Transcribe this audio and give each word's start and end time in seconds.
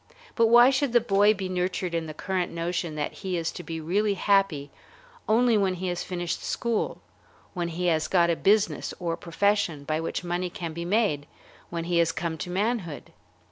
But 0.33 0.47
why 0.47 0.71
should 0.71 0.93
the 0.93 0.99
boy 0.99 1.35
be 1.35 1.47
nurtured 1.47 1.93
in 1.93 2.07
the 2.07 2.13
current 2.15 2.51
notion 2.51 2.95
that 2.95 3.13
he 3.13 3.37
is 3.37 3.51
to 3.51 3.61
be 3.61 3.79
really 3.79 4.15
happy 4.15 4.71
only 5.29 5.59
when 5.59 5.75
he 5.75 5.89
has 5.89 6.03
finished 6.03 6.43
school, 6.43 7.03
when 7.53 7.67
he 7.67 7.85
has 7.85 8.07
got 8.07 8.31
a 8.31 8.35
business 8.35 8.95
or 8.99 9.15
profession 9.15 9.83
by 9.83 9.99
which 10.01 10.23
money 10.23 10.49
can 10.49 10.73
be 10.73 10.85
made, 10.85 11.27
when 11.69 11.83
he 11.83 11.99
has 11.99 12.11
come 12.11 12.35
to 12.39 12.49
manhood? 12.49 13.13